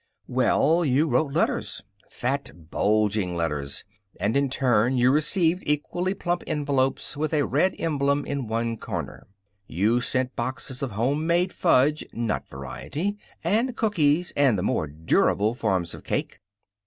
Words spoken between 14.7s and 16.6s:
durable forms of cake.